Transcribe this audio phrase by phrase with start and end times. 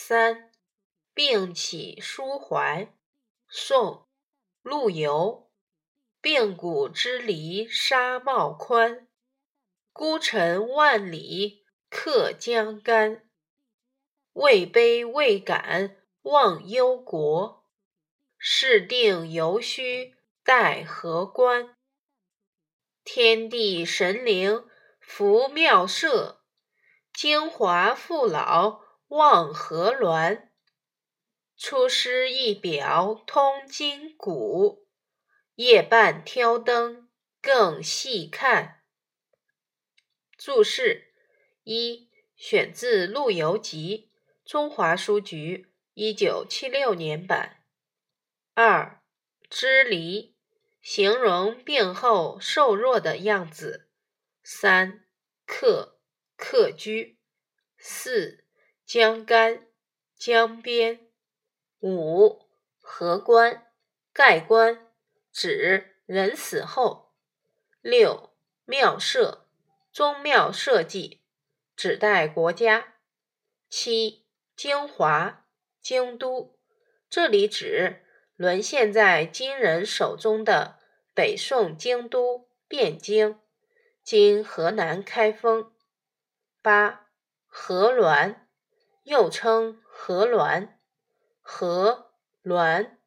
[0.00, 0.52] 三，
[1.12, 2.94] 病起书怀，
[3.48, 3.92] 宋·
[4.62, 5.50] 陆游。
[6.20, 9.08] 病骨之离沙帽宽，
[9.92, 13.28] 孤臣万里客江干。
[14.34, 17.66] 位卑未敢忘忧国，
[18.38, 21.76] 事定犹须待何关？
[23.02, 24.64] 天地神灵
[25.00, 26.44] 伏庙社，
[27.12, 28.86] 京华父老。
[29.08, 30.50] 望河峦，
[31.56, 34.86] 出师一表通今古。
[35.54, 37.08] 夜半挑灯
[37.40, 38.82] 更细看。
[40.36, 41.14] 注释
[41.64, 44.10] 一：选自《陆游集》，
[44.48, 47.64] 中华书局一九七六年版。
[48.52, 49.02] 二：
[49.48, 50.36] 支离，
[50.82, 53.88] 形容病后瘦弱的样子。
[54.42, 55.06] 三：
[55.46, 55.98] 客，
[56.36, 57.18] 客居。
[57.78, 58.44] 四。
[58.88, 59.66] 江干，
[60.16, 61.10] 江边。
[61.80, 62.46] 五
[62.80, 63.66] 河关，
[64.14, 64.90] 盖棺，
[65.30, 67.12] 指人死后。
[67.82, 69.46] 六庙社，
[69.92, 71.20] 宗庙社稷，
[71.76, 72.94] 指代国家。
[73.68, 74.24] 七
[74.56, 75.46] 京华，
[75.82, 76.58] 京都，
[77.10, 80.78] 这里指沦陷在金人手中的
[81.14, 83.38] 北宋京都汴京，
[84.02, 85.74] 今河南开封。
[86.62, 87.10] 八
[87.46, 88.47] 河峦。
[89.08, 90.68] 又称河峦、
[91.40, 92.10] 河
[92.42, 92.98] 峦，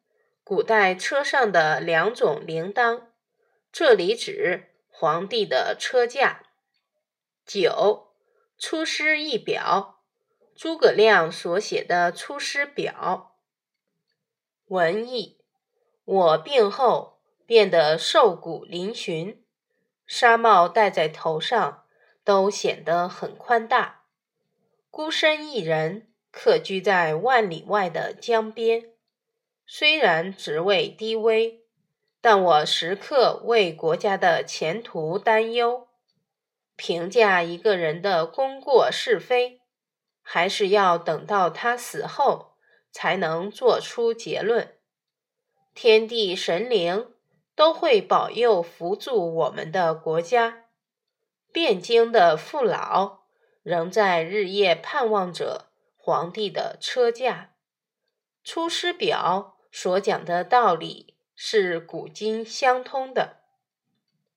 [0.42, 3.04] 古代车上的两种铃铛，
[3.70, 6.42] 这里指皇帝的车驾。
[7.46, 8.08] 九
[8.60, 10.00] 《出师一表》，
[10.60, 13.36] 诸葛亮所写的《出师表》。
[14.74, 15.38] 文艺，
[16.04, 19.36] 我病后变得瘦骨嶙峋，
[20.04, 21.84] 纱帽戴在头上
[22.24, 24.01] 都显得很宽大。
[24.92, 28.90] 孤身一人，客居在万里外的江边。
[29.66, 31.62] 虽然职位低微，
[32.20, 35.88] 但我时刻为国家的前途担忧。
[36.76, 39.62] 评价一个人的功过是非，
[40.20, 42.56] 还是要等到他死后
[42.90, 44.76] 才能做出结论。
[45.74, 47.14] 天地神灵
[47.56, 50.66] 都会保佑扶助我们的国家。
[51.50, 53.21] 汴京的父老。
[53.62, 57.54] 仍在日夜盼望着皇帝的车驾。
[58.48, 63.38] 《出师表》所讲的道理是古今相通的。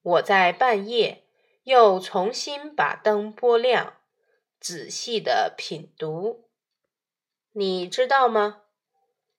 [0.01, 1.25] 我在半夜
[1.63, 3.97] 又重新把灯拨亮，
[4.59, 6.49] 仔细的品读。
[7.53, 8.61] 你知道吗？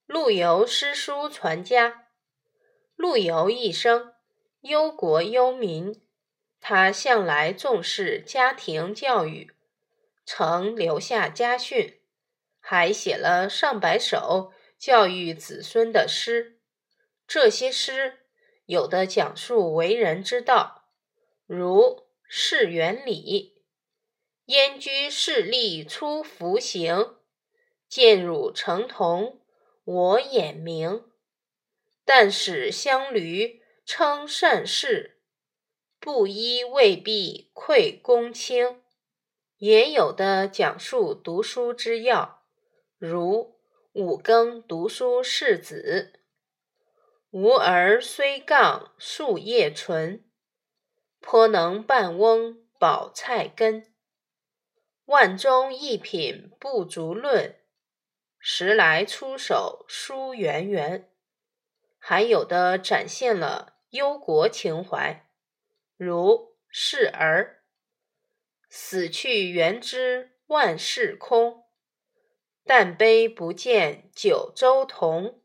[0.06, 2.08] 陆游诗书传家。
[2.96, 4.14] 陆游一生
[4.62, 6.02] 忧国忧民，
[6.60, 9.55] 他向来重视家庭教育。
[10.28, 12.00] 曾留下家训，
[12.58, 16.58] 还写了上百首教育子孙的诗。
[17.28, 18.26] 这些诗
[18.66, 20.90] 有的讲述为人之道，
[21.46, 21.80] 如
[22.28, 23.54] 《世园里》
[24.52, 27.18] ：“燕居士立出伏行，
[27.88, 29.40] 见汝成同
[29.84, 31.04] 我眼明。
[32.04, 35.20] 但使乡驴称善事，
[36.00, 38.82] 布衣未必愧公卿。”
[39.58, 42.42] 也有的讲述读书之要，
[42.98, 43.58] 如
[43.92, 46.20] 五更读书是子，
[47.30, 50.22] 吾儿虽杠夙夜纯，
[51.20, 53.94] 颇能半翁饱菜根。
[55.06, 57.56] 万中一品不足论，
[58.38, 61.10] 时来出手书圆圆。
[61.98, 65.26] 还有的展现了忧国情怀，
[65.96, 67.62] 如示儿。
[68.68, 71.64] 死去元知万事空，
[72.64, 75.40] 但悲不见九州同。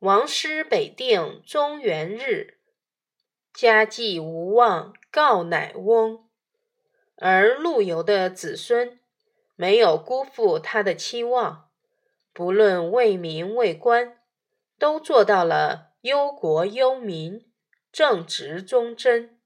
[0.00, 2.58] 王师北定中原日，
[3.52, 6.28] 家祭无忘告乃翁。
[7.16, 8.98] 而陆游的子孙
[9.56, 11.70] 没有辜负他的期望，
[12.32, 14.18] 不论为民为官，
[14.78, 17.52] 都做到了忧国忧民、
[17.92, 19.39] 正直忠贞。